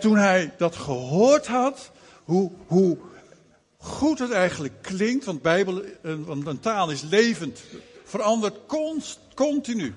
[0.00, 1.90] Toen hij dat gehoord had,
[2.24, 2.98] hoe, hoe
[3.76, 7.60] goed het eigenlijk klinkt, want, Bijbel, want een taal is levend,
[8.04, 8.56] verandert
[9.34, 9.94] continu.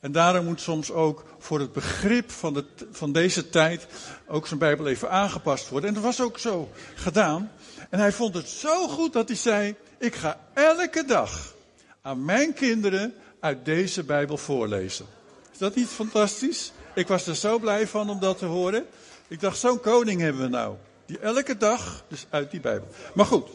[0.00, 3.86] En daarom moet soms ook voor het begrip van, de, van deze tijd
[4.28, 5.88] ook zijn Bijbel even aangepast worden.
[5.88, 7.50] En dat was ook zo gedaan.
[7.90, 11.54] En hij vond het zo goed dat hij zei: Ik ga elke dag
[12.02, 15.06] aan mijn kinderen uit deze Bijbel voorlezen.
[15.52, 16.72] Is dat niet fantastisch?
[16.94, 18.86] Ik was er zo blij van om dat te horen.
[19.28, 20.76] Ik dacht, zo'n koning hebben we nou.
[21.06, 22.88] Die elke dag, dus uit die Bijbel.
[23.14, 23.48] Maar goed,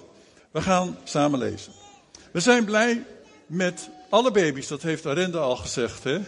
[0.52, 1.72] we gaan samen lezen.
[2.32, 3.06] We zijn blij
[3.46, 6.04] met alle baby's, dat heeft Arenda al gezegd.
[6.04, 6.20] Hè?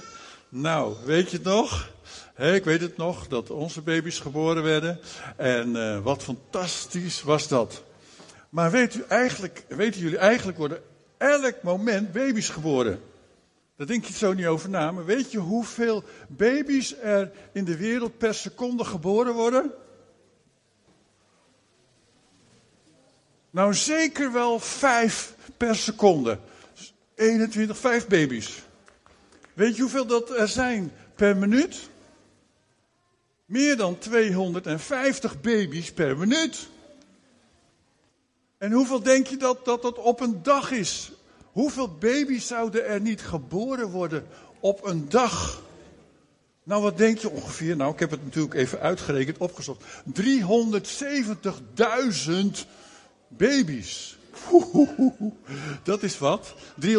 [0.49, 1.93] Nou, weet je het nog?
[2.37, 4.99] ik weet het nog, dat onze baby's geboren werden.
[5.37, 7.83] En uh, wat fantastisch was dat.
[8.49, 10.81] Maar weet u eigenlijk, weten jullie eigenlijk worden
[11.17, 12.99] elk moment baby's geboren?
[13.75, 14.91] Daar denk je zo niet over na.
[14.91, 19.71] Maar weet je hoeveel baby's er in de wereld per seconde geboren worden?
[23.49, 26.39] Nou, zeker wel vijf per seconde.
[27.15, 28.61] 21, vijf baby's.
[29.53, 31.89] Weet je hoeveel dat er zijn per minuut?
[33.45, 36.69] Meer dan 250 baby's per minuut.
[38.57, 41.11] En hoeveel denk je dat dat, dat op een dag is?
[41.55, 44.27] Hoeveel baby's zouden er niet geboren worden
[44.59, 45.61] op een dag?
[46.63, 47.75] Nou, wat denk je ongeveer?
[47.75, 49.83] Nou, ik heb het natuurlijk even uitgerekend, opgezocht.
[50.21, 50.25] 370.000
[53.27, 54.17] baby's.
[55.83, 56.53] Dat is wat.
[56.81, 56.89] 370.000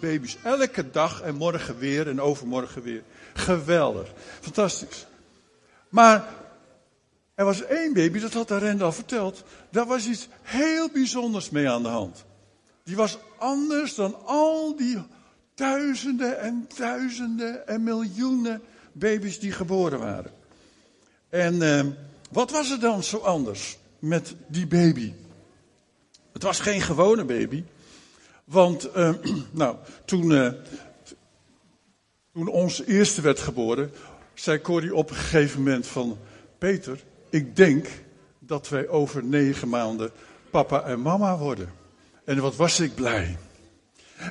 [0.00, 0.36] baby's.
[0.42, 3.02] Elke dag en morgen weer en overmorgen weer.
[3.34, 4.12] Geweldig.
[4.40, 5.06] Fantastisch.
[5.88, 6.28] Maar
[7.34, 9.42] er was één baby, dat had de Rende al verteld.
[9.70, 12.26] Daar was iets heel bijzonders mee aan de hand.
[12.88, 14.98] Die was anders dan al die
[15.54, 20.32] duizenden en duizenden en miljoenen baby's die geboren waren.
[21.28, 21.84] En uh,
[22.30, 25.12] wat was er dan zo anders met die baby?
[26.32, 27.64] Het was geen gewone baby.
[28.44, 29.14] Want uh,
[29.50, 30.52] nou, toen, uh,
[32.32, 33.90] toen ons eerste werd geboren,
[34.34, 36.18] zei Corrie op een gegeven moment van...
[36.58, 37.88] Peter, ik denk
[38.38, 40.10] dat wij over negen maanden
[40.50, 41.86] papa en mama worden.
[42.28, 43.38] En wat was ik blij.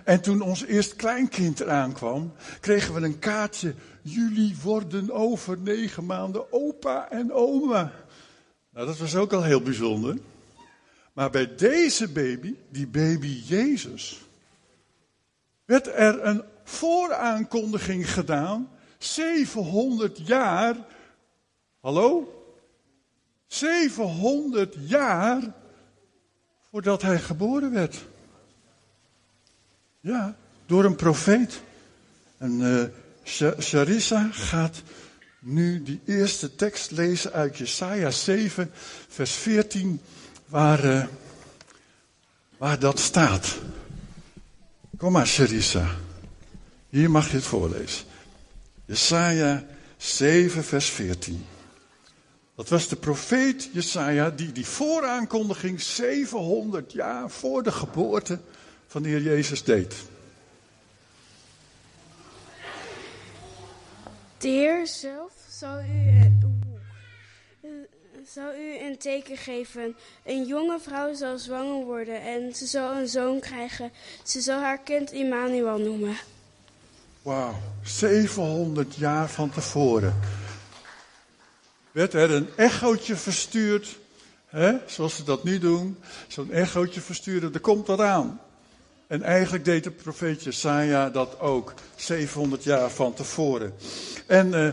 [0.03, 3.74] En toen ons eerst kleinkind eraan kwam, kregen we een kaartje.
[4.02, 7.91] Jullie worden over negen maanden opa en oma.
[8.69, 10.18] Nou, dat was ook al heel bijzonder.
[11.13, 14.22] Maar bij deze baby, die baby Jezus,
[15.66, 18.69] werd er een vooraankondiging gedaan.
[18.97, 20.75] 700 jaar.
[21.79, 22.34] Hallo?
[23.47, 25.53] 700 jaar
[26.72, 28.05] voordat hij geboren werd.
[30.00, 30.35] Ja,
[30.66, 31.61] door een profeet.
[32.38, 32.83] En uh,
[34.31, 34.81] gaat
[35.39, 38.72] nu die eerste tekst lezen uit Jesaja 7,
[39.07, 40.01] vers 14,
[40.45, 41.05] waar, uh,
[42.57, 43.57] waar dat staat.
[44.97, 45.95] Kom maar, Charissa.
[46.89, 48.05] Hier mag je het voorlezen.
[48.85, 49.66] Jesaja
[49.97, 51.45] 7, vers 14.
[52.57, 58.40] Dat was de profeet Jesaja die die vooraankondiging 700 jaar voor de geboorte
[58.88, 59.95] van de Heer Jezus deed.
[64.38, 66.38] De Heer zelf zal u,
[68.28, 69.96] zal u een teken geven.
[70.25, 73.91] Een jonge vrouw zal zwanger worden en ze zal een zoon krijgen.
[74.23, 76.17] Ze zal haar kind Immanuel noemen.
[77.22, 80.16] Wauw, 700 jaar van tevoren
[81.97, 83.97] werd er een echootje verstuurd.
[84.46, 85.97] Hè, zoals ze dat nu doen.
[86.28, 88.41] Zo'n echootje versturen, er komt dat aan.
[89.08, 91.74] En eigenlijk deed de profeet Jesaja dat ook.
[91.96, 93.74] 700 jaar van tevoren.
[94.28, 94.69] En uh,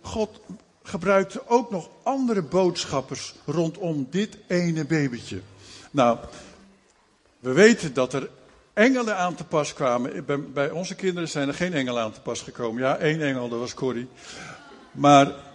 [0.00, 0.40] God
[0.82, 5.40] gebruikte ook nog andere boodschappers rondom dit ene babytje.
[5.90, 6.18] Nou,
[7.40, 8.28] we weten dat er
[8.72, 10.24] engelen aan te pas kwamen.
[10.24, 12.82] Bij, bij onze kinderen zijn er geen engelen aan te pas gekomen.
[12.82, 14.08] Ja, één engel, dat was Corrie.
[14.92, 15.52] Maar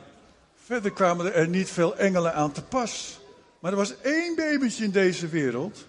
[0.69, 3.19] Verder kwamen er niet veel engelen aan te pas.
[3.59, 5.85] Maar er was één babytje in deze wereld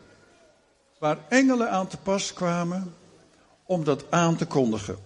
[0.99, 2.94] waar engelen aan te pas kwamen
[3.65, 4.99] om dat aan te kondigen.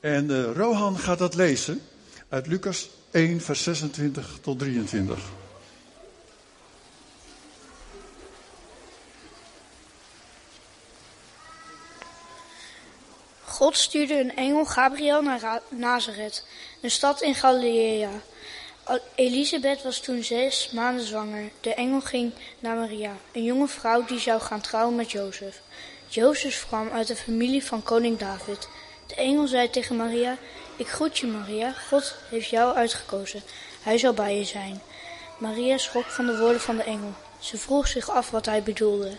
[0.00, 1.82] En uh, Rohan gaat dat lezen
[2.28, 5.18] uit Lucas 1, vers 26 tot 23.
[13.44, 16.46] God stuurde een engel Gabriel naar Nazareth,
[16.82, 18.10] een stad in Galilea
[19.14, 21.50] Elisabeth was toen zes maanden zwanger.
[21.60, 25.60] De engel ging naar Maria, een jonge vrouw die zou gaan trouwen met Jozef.
[26.08, 28.68] Jozef kwam uit de familie van koning David.
[29.06, 30.36] De engel zei tegen Maria,
[30.76, 33.42] ik groet je Maria, God heeft jou uitgekozen.
[33.82, 34.80] Hij zal bij je zijn.
[35.38, 37.12] Maria schrok van de woorden van de engel.
[37.38, 39.16] Ze vroeg zich af wat hij bedoelde.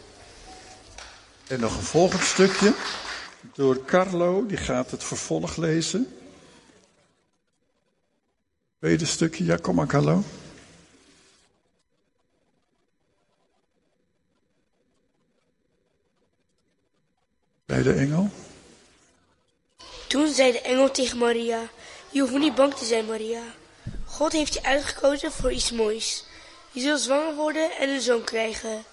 [1.47, 2.73] En nog een volgend stukje
[3.53, 6.20] door Carlo, die gaat het vervolg lezen.
[8.81, 10.23] Tweede stukje, ja, kom maar Carlo.
[17.65, 18.29] Bij de engel.
[20.07, 21.69] Toen zei de engel tegen Maria:
[22.09, 23.41] Je hoeft niet bang te zijn, Maria.
[24.05, 26.23] God heeft je uitgekozen voor iets moois.
[26.71, 28.83] Je zult zwanger worden en een zoon krijgen.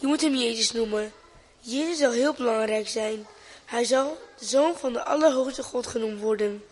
[0.00, 1.12] Je moet hem Jezus noemen.
[1.60, 3.26] Jezus zal heel belangrijk zijn.
[3.64, 6.62] Hij zal de zoon van de Allerhoogste God genoemd worden.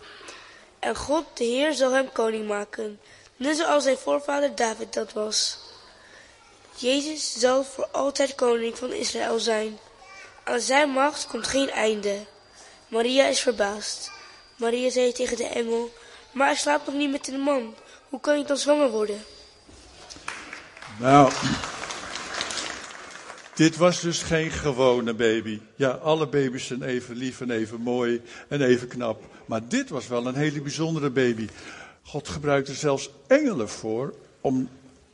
[0.82, 3.00] En God, de Heer, zal hem koning maken,
[3.36, 5.58] net zoals zijn voorvader David dat was.
[6.76, 9.78] Jezus zal voor altijd koning van Israël zijn.
[10.44, 12.18] Aan zijn macht komt geen einde.
[12.88, 14.10] Maria is verbaasd.
[14.56, 15.92] Maria zei tegen de engel,
[16.32, 17.74] maar ik slaap nog niet met een man.
[18.08, 19.24] Hoe kan ik dan zwanger worden?
[20.98, 21.32] Nou,
[23.54, 25.60] dit was dus geen gewone baby.
[25.76, 29.22] Ja, alle baby's zijn even lief en even mooi en even knap.
[29.52, 31.48] Maar dit was wel een hele bijzondere baby.
[32.02, 34.68] God gebruikte zelfs engelen voor om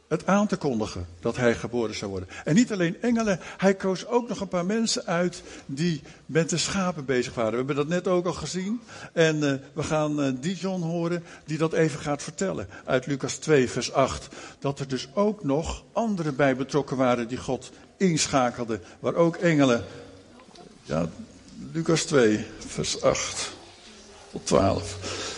[0.09, 2.29] het aan te kondigen dat hij geboren zou worden.
[2.45, 6.57] En niet alleen engelen, hij koos ook nog een paar mensen uit die met de
[6.57, 7.51] schapen bezig waren.
[7.51, 8.81] We hebben dat net ook al gezien.
[9.13, 12.69] En uh, we gaan uh, Dijon horen die dat even gaat vertellen.
[12.85, 14.29] Uit Lucas 2, vers 8.
[14.59, 18.81] Dat er dus ook nog anderen bij betrokken waren die God inschakelde.
[19.01, 19.85] Waar ook engelen.
[20.83, 21.09] Ja,
[21.73, 23.57] Lucas 2, vers 8
[24.33, 25.37] tot 12.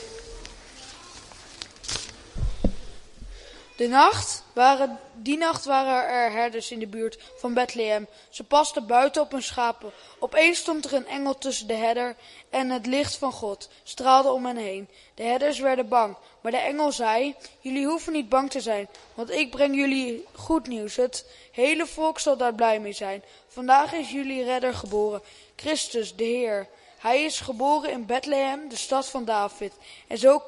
[3.81, 8.07] De nacht waren, die nacht waren er herders in de buurt van Bethlehem.
[8.31, 9.91] Ze pasten buiten op hun schapen.
[10.19, 12.17] Opeens stond er een engel tussen de herder
[12.51, 14.89] en het licht van God straalde om hen heen.
[15.15, 19.31] De herders werden bang, maar de engel zei, jullie hoeven niet bang te zijn, want
[19.31, 20.97] ik breng jullie goed nieuws.
[20.97, 23.23] Het hele volk zal daar blij mee zijn.
[23.49, 25.23] Vandaag is jullie redder geboren,
[25.57, 26.69] Christus, de Heer.
[27.01, 29.73] Hij is geboren in Bethlehem, de stad van David.
[30.07, 30.43] En zo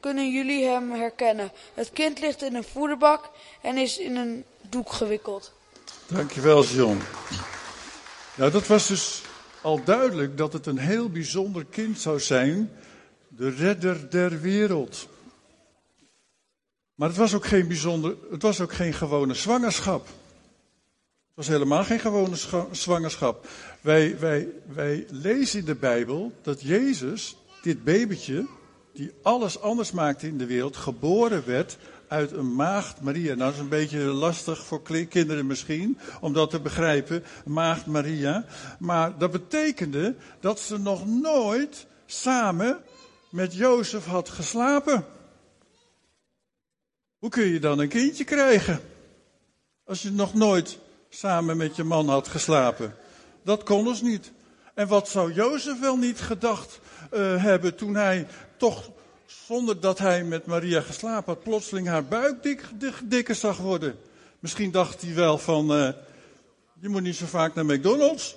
[0.00, 1.52] kunnen jullie hem herkennen.
[1.74, 3.30] Het kind ligt in een voederbak
[3.60, 5.52] en is in een doek gewikkeld.
[6.06, 7.00] Dankjewel, John.
[8.34, 9.22] Nou, dat was dus
[9.60, 12.72] al duidelijk dat het een heel bijzonder kind zou zijn.
[13.28, 15.08] De redder der wereld.
[16.94, 20.08] Maar het was ook geen bijzonder, het was ook geen gewone zwangerschap.
[21.40, 22.36] Was helemaal geen gewone
[22.70, 23.48] zwangerschap.
[23.80, 28.46] Wij, wij, wij lezen in de Bijbel dat Jezus, dit babytje,
[28.92, 31.78] die alles anders maakte in de wereld, geboren werd
[32.08, 33.34] uit een maagd Maria.
[33.34, 38.44] Nou, dat is een beetje lastig voor kinderen misschien, om dat te begrijpen, maagd Maria.
[38.78, 42.78] Maar dat betekende dat ze nog nooit samen
[43.30, 45.04] met Jozef had geslapen.
[47.18, 48.80] Hoe kun je dan een kindje krijgen?
[49.84, 50.78] Als je nog nooit
[51.10, 52.94] samen met je man had geslapen.
[53.42, 54.32] Dat kon dus niet.
[54.74, 56.80] En wat zou Jozef wel niet gedacht
[57.12, 58.26] uh, hebben toen hij
[58.56, 58.90] toch,
[59.26, 63.98] zonder dat hij met Maria geslapen had, plotseling haar buik dik, dik, dikker zag worden.
[64.38, 65.88] Misschien dacht hij wel van, uh,
[66.80, 68.36] je moet niet zo vaak naar McDonald's.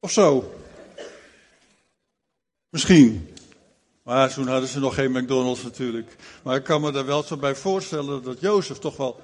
[0.00, 0.54] Of zo.
[2.68, 3.34] Misschien.
[4.02, 6.16] Maar toen hadden ze nog geen McDonald's natuurlijk.
[6.42, 9.20] Maar ik kan me daar wel zo bij voorstellen dat Jozef toch wel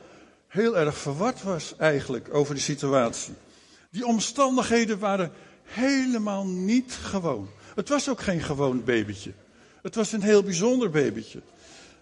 [0.52, 3.34] heel erg verward was eigenlijk over die situatie.
[3.90, 5.32] Die omstandigheden waren
[5.64, 7.48] helemaal niet gewoon.
[7.74, 9.32] Het was ook geen gewoon babytje.
[9.82, 11.40] Het was een heel bijzonder babytje.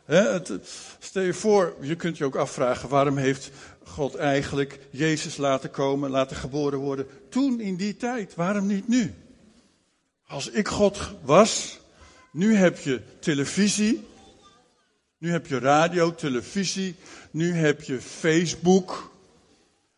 [0.04, 0.52] het,
[0.98, 3.50] stel je voor, je kunt je ook afvragen, waarom heeft
[3.84, 8.34] God eigenlijk Jezus laten komen, laten geboren worden, toen in die tijd?
[8.34, 9.14] Waarom niet nu?
[10.26, 11.78] Als ik God was,
[12.32, 14.06] nu heb je televisie,
[15.20, 16.96] nu heb je radio, televisie,
[17.30, 19.10] nu heb je Facebook,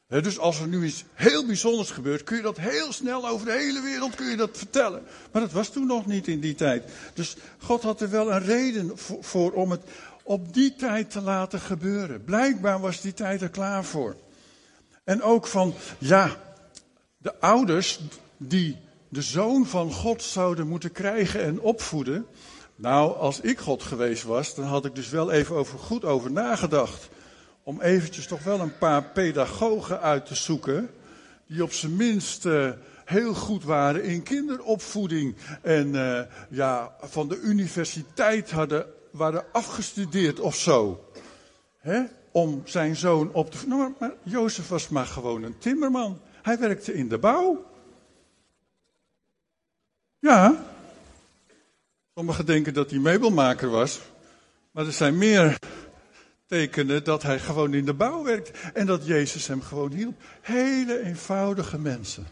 [0.06, 3.52] dus als er nu iets heel bijzonders gebeurt, kun je dat heel snel over de
[3.52, 5.02] hele wereld kun je dat vertellen.
[5.32, 6.84] Maar dat was toen nog niet in die tijd.
[7.14, 9.80] Dus God had er wel een reden voor, voor om het
[10.22, 12.24] op die tijd te laten gebeuren.
[12.24, 14.16] Blijkbaar was die tijd er klaar voor.
[15.04, 16.36] En ook van, ja,
[17.18, 18.00] de ouders
[18.36, 18.76] die
[19.08, 22.26] de zoon van God zouden moeten krijgen en opvoeden.
[22.82, 26.30] Nou, als ik God geweest was, dan had ik dus wel even over, goed over
[26.32, 27.08] nagedacht
[27.62, 30.90] om eventjes toch wel een paar pedagogen uit te zoeken.
[31.46, 32.70] Die op zijn minst uh,
[33.04, 35.36] heel goed waren in kinderopvoeding.
[35.60, 41.04] En uh, ja, van de universiteit hadden, waren afgestudeerd of zo.
[41.78, 42.02] Hè?
[42.30, 43.66] Om zijn zoon op te.
[43.66, 46.20] Nou, maar Jozef was maar gewoon een timmerman.
[46.42, 47.64] Hij werkte in de bouw.
[50.18, 50.71] Ja.
[52.14, 54.00] Sommigen denken dat hij meubelmaker was.
[54.70, 55.58] Maar er zijn meer
[56.46, 60.14] tekenen dat hij gewoon in de bouw werkt en dat Jezus hem gewoon hielp.
[60.40, 62.26] Hele eenvoudige mensen.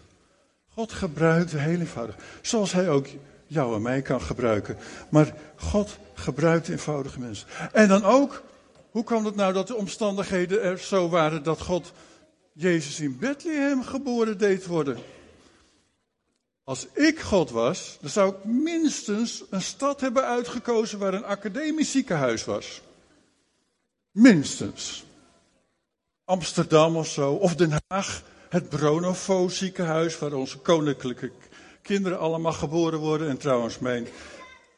[0.68, 2.16] God gebruikte heel eenvoudig.
[2.42, 3.06] Zoals hij ook
[3.46, 4.76] jou en mij kan gebruiken.
[5.08, 7.48] Maar God gebruikt eenvoudige mensen.
[7.72, 8.42] En dan ook,
[8.90, 11.92] hoe kwam het nou dat de omstandigheden er zo waren dat God
[12.52, 14.98] Jezus in Bethlehem geboren deed worden?
[16.70, 21.90] Als ik God was, dan zou ik minstens een stad hebben uitgekozen waar een academisch
[21.90, 22.80] ziekenhuis was.
[24.10, 25.04] Minstens.
[26.24, 31.32] Amsterdam of zo, of Den Haag, het Bronovo ziekenhuis waar onze koninklijke
[31.82, 33.28] kinderen allemaal geboren worden.
[33.28, 34.06] En trouwens mijn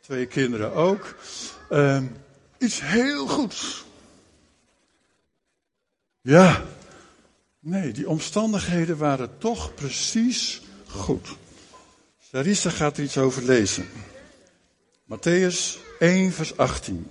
[0.01, 1.17] twee kinderen ook.
[1.71, 2.03] Uh,
[2.59, 3.85] iets heel goeds.
[6.21, 6.65] Ja,
[7.61, 11.41] nee, die omstandigheden waren toch precies goed.
[12.35, 13.91] Sarissa gaat er iets over lezen.
[15.05, 17.11] Matthäus 1, vers 18.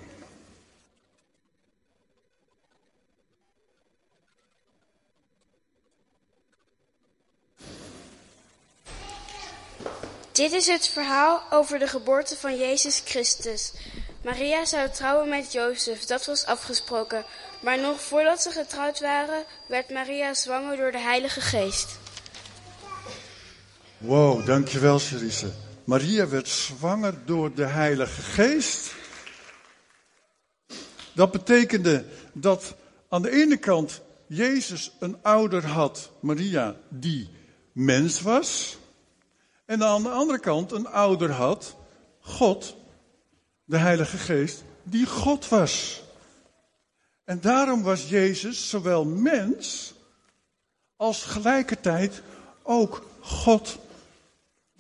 [10.32, 13.74] Dit is het verhaal over de geboorte van Jezus Christus.
[14.24, 17.26] Maria zou trouwen met Jozef, dat was afgesproken.
[17.60, 22.01] Maar nog voordat ze getrouwd waren, werd Maria zwanger door de Heilige Geest.
[24.02, 25.52] Wow, dankjewel Cerise.
[25.84, 28.94] Maria werd zwanger door de Heilige Geest.
[31.14, 32.76] Dat betekende dat
[33.10, 37.30] aan de ene kant Jezus een ouder had, Maria, die
[37.72, 38.78] mens was.
[39.66, 41.76] En aan de andere kant een ouder had,
[42.20, 42.76] God,
[43.64, 46.04] de Heilige Geest, die God was.
[47.24, 49.94] En daarom was Jezus zowel mens
[50.96, 52.22] als gelijkertijd
[52.64, 53.80] ook God.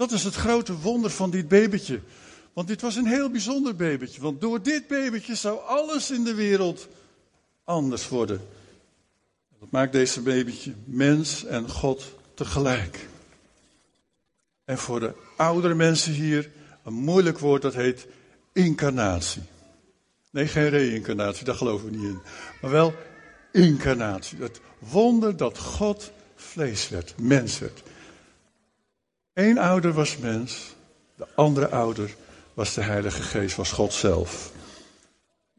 [0.01, 1.99] Dat is het grote wonder van dit babytje.
[2.53, 4.21] Want dit was een heel bijzonder babytje.
[4.21, 6.87] Want door dit babytje zou alles in de wereld
[7.63, 8.41] anders worden.
[9.59, 13.07] Dat maakt deze babytje mens en God tegelijk.
[14.65, 16.49] En voor de oudere mensen hier
[16.83, 18.07] een moeilijk woord dat heet
[18.53, 19.41] incarnatie.
[20.29, 22.19] Nee, geen reïncarnatie, daar geloven we niet in.
[22.61, 22.93] Maar wel
[23.51, 24.37] incarnatie.
[24.41, 27.81] Het wonder dat God vlees werd, mens werd.
[29.33, 30.75] Eén ouder was mens,
[31.15, 32.15] de andere ouder
[32.53, 34.51] was de Heilige Geest, was God zelf.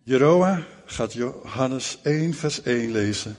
[0.02, 3.36] Jeroa gaat Johannes 1, vers 1 lezen.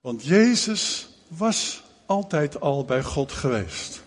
[0.00, 4.04] Want Jezus was altijd al bij God geweest.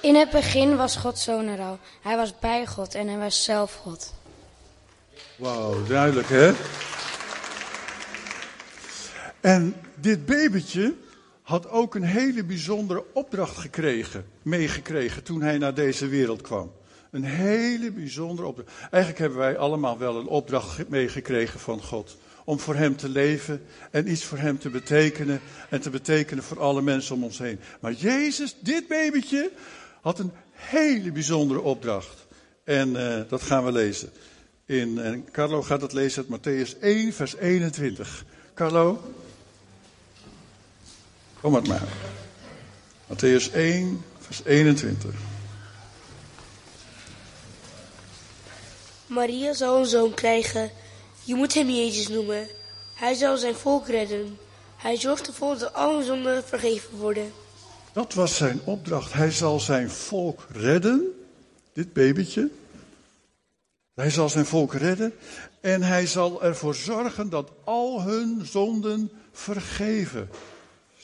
[0.00, 4.14] In het begin was God zoon Hij was bij God en hij was zelf God.
[5.36, 6.52] Wauw, duidelijk hè?
[9.40, 10.94] En dit babytje
[11.42, 16.72] had ook een hele bijzondere opdracht gekregen, meegekregen toen hij naar deze wereld kwam.
[17.10, 18.70] Een hele bijzondere opdracht.
[18.90, 22.16] Eigenlijk hebben wij allemaal wel een opdracht meegekregen van God.
[22.44, 25.40] Om voor Hem te leven en iets voor Hem te betekenen.
[25.68, 27.60] En te betekenen voor alle mensen om ons heen.
[27.80, 29.50] Maar Jezus, dit babytje,
[30.00, 32.26] had een hele bijzondere opdracht.
[32.64, 34.10] En uh, dat gaan we lezen.
[34.66, 38.24] In, en Carlo gaat het lezen uit Matthäus 1, vers 21.
[38.54, 39.00] Carlo?
[41.40, 41.88] Kom het maar.
[43.06, 45.10] Matthäus 1, vers 21.
[49.06, 50.70] Maria zal een zoon krijgen.
[51.24, 52.46] Je moet hem Jezus noemen.
[52.94, 54.38] Hij zal zijn volk redden.
[54.76, 57.32] Hij zorgt ervoor dat alle zonden vergeven worden.
[57.92, 59.12] Dat was zijn opdracht.
[59.12, 61.24] Hij zal zijn volk redden.
[61.72, 62.50] Dit babytje.
[63.94, 65.14] Hij zal zijn volk redden.
[65.60, 70.28] En hij zal ervoor zorgen dat al hun zonden vergeven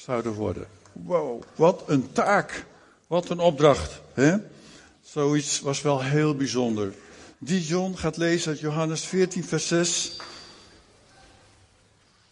[0.06, 0.66] zouden worden.
[0.92, 2.64] Wow, wat een taak.
[3.06, 4.00] Wat een opdracht.
[4.14, 4.36] Hè?
[5.02, 6.94] Zoiets was wel heel bijzonder.
[7.38, 10.16] Dijon gaat lezen uit Johannes 14, vers 6.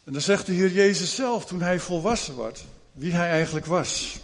[0.04, 4.19] En dan zegt de Heer Jezus zelf, toen hij volwassen werd, wie hij eigenlijk was.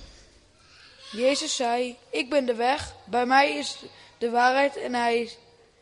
[1.12, 3.85] Jezus zei, ik ben de weg, bij mij is
[4.19, 5.30] de waarheid en, hij,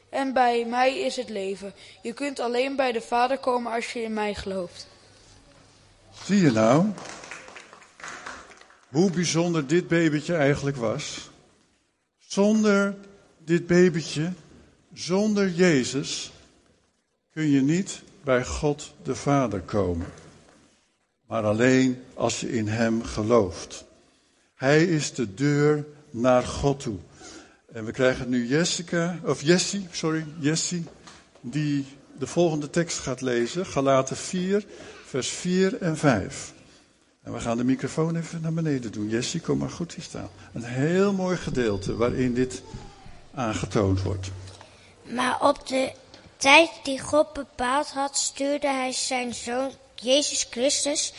[0.08, 1.74] en bij mij is het leven.
[2.02, 4.86] Je kunt alleen bij de Vader komen als je in mij gelooft.
[6.24, 6.86] Zie je nou?
[8.88, 11.30] Hoe bijzonder dit babytje eigenlijk was.
[12.18, 12.94] Zonder
[13.44, 14.32] dit babytje,
[14.92, 16.32] zonder Jezus,
[17.32, 20.06] kun je niet bij God de Vader komen.
[21.26, 23.84] Maar alleen als je in Hem gelooft.
[24.54, 26.96] Hij is de deur naar God toe.
[27.72, 30.84] En we krijgen nu Jessica, of Jessie, sorry, Jessie,
[31.40, 31.86] die
[32.18, 33.66] de volgende tekst gaat lezen.
[33.66, 34.64] Galaten 4,
[35.04, 36.52] vers 4 en 5.
[37.22, 39.08] En we gaan de microfoon even naar beneden doen.
[39.08, 40.28] Jessie, kom maar goed hier staan.
[40.52, 42.62] Een heel mooi gedeelte waarin dit
[43.34, 44.30] aangetoond wordt.
[45.02, 45.92] Maar op de
[46.36, 51.12] tijd die God bepaald had, stuurde hij zijn zoon Jezus Christus.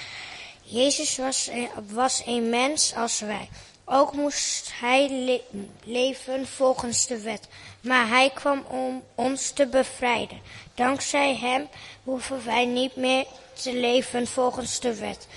[0.62, 1.50] Jezus was
[1.88, 3.50] was een mens als wij.
[3.86, 5.42] Ook moest hij le
[5.84, 7.48] leven volgens de wet.
[7.82, 10.42] Maar hij kwam om ons te bevrijden.
[10.76, 11.68] Dankzij hem
[12.04, 15.28] hoeven wij niet meer te leven volgens de wet.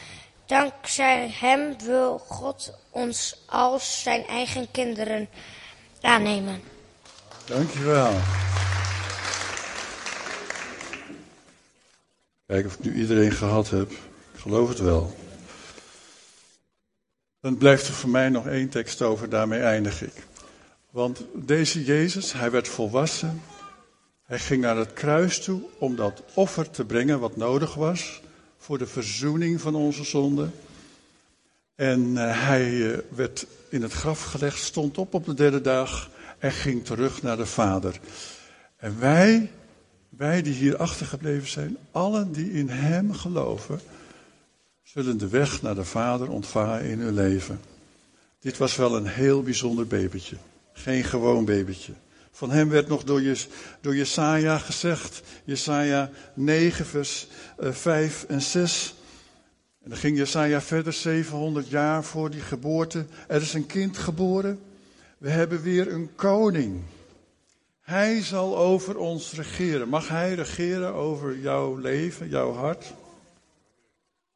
[0.52, 5.28] Dankzij hem wil God ons als zijn eigen kinderen
[6.00, 6.60] aannemen.
[7.46, 8.12] Dankjewel.
[12.46, 13.90] Kijk of ik nu iedereen gehad heb.
[13.90, 15.16] Ik geloof het wel.
[17.40, 20.26] Dan blijft er voor mij nog één tekst over, daarmee eindig ik.
[20.90, 23.42] Want deze Jezus, hij werd volwassen.
[24.22, 28.20] Hij ging naar het kruis toe om dat offer te brengen wat nodig was
[28.62, 30.52] voor de verzoening van onze zonden.
[31.74, 36.10] En uh, hij uh, werd in het graf gelegd, stond op op de derde dag
[36.38, 38.00] en ging terug naar de Vader.
[38.76, 39.50] En wij,
[40.08, 43.80] wij die hier achtergebleven zijn, allen die in Hem geloven,
[44.82, 47.60] zullen de weg naar de Vader ontvangen in hun leven.
[48.40, 50.36] Dit was wel een heel bijzonder babytje.
[50.72, 51.92] Geen gewoon babytje.
[52.32, 53.22] Van hem werd nog door,
[53.80, 57.26] door Jesaja gezegd, Jesaja 9 vers
[57.58, 58.94] 5 en 6.
[59.82, 63.06] En dan ging Jesaja verder, 700 jaar voor die geboorte.
[63.28, 64.60] Er is een kind geboren.
[65.18, 66.82] We hebben weer een koning.
[67.80, 69.88] Hij zal over ons regeren.
[69.88, 72.94] Mag hij regeren over jouw leven, jouw hart?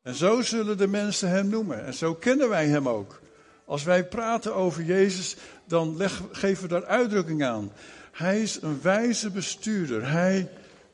[0.02, 1.84] En zo zullen de mensen hem noemen.
[1.84, 3.20] En zo kennen wij hem ook.
[3.64, 5.36] Als wij praten over Jezus,
[5.66, 7.72] dan leg, geven we daar uitdrukking aan.
[8.12, 10.10] Hij is een wijze bestuurder.
[10.10, 10.50] Hij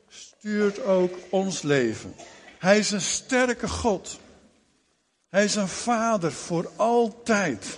[0.07, 2.13] stuurt ook ons leven.
[2.59, 4.19] Hij is een sterke God.
[5.29, 7.77] Hij is een vader voor altijd.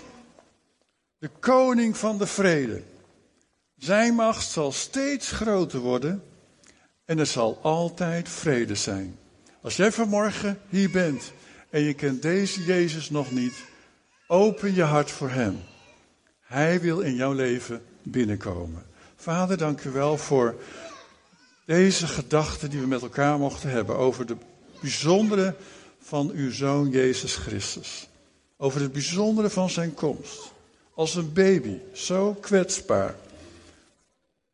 [1.18, 2.84] De koning van de vrede.
[3.78, 6.24] Zijn macht zal steeds groter worden
[7.06, 9.19] en er zal altijd vrede zijn.
[9.62, 11.32] Als jij vanmorgen hier bent
[11.69, 13.63] en je kent deze Jezus nog niet,
[14.28, 15.60] open je hart voor Hem.
[16.56, 18.84] Hij wil in jouw leven binnenkomen.
[19.15, 20.56] Vader, dank u wel voor
[21.65, 24.36] deze gedachten die we met elkaar mochten hebben over de
[24.82, 25.56] bijzondere
[26.02, 28.08] van uw Zoon Jezus Christus.
[28.58, 30.52] Over het bijzondere van zijn komst.
[30.94, 33.15] Als een baby, zo kwetsbaar.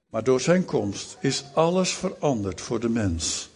[0.10, 3.50] Maar door zijn komst is alles veranderd voor de mens.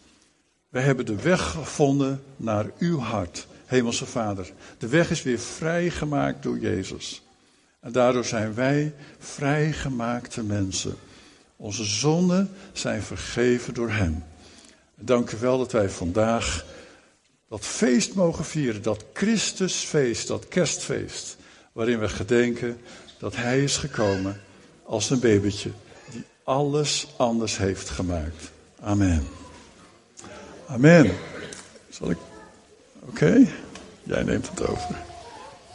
[0.69, 4.51] We hebben de weg gevonden naar uw hart, Hemelse Vader.
[4.77, 7.24] De weg is weer vrijgemaakt door Jezus.
[7.85, 10.95] En daardoor zijn wij vrijgemaakte mensen.
[11.55, 14.23] Onze zonden zijn vergeven door Hem.
[14.95, 16.65] Dank u wel dat wij vandaag
[17.49, 21.37] dat feest mogen vieren, dat Christusfeest, dat kerstfeest,
[21.71, 22.77] waarin we gedenken
[23.19, 24.41] dat Hij is gekomen
[24.83, 25.71] als een babytje
[26.11, 28.51] die alles anders heeft gemaakt.
[28.81, 29.27] Amen.
[30.67, 31.11] Amen.
[31.89, 32.17] Zal ik.
[32.99, 33.47] Oké,
[34.03, 35.14] jij neemt het over.